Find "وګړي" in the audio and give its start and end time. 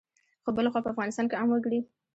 1.51-1.79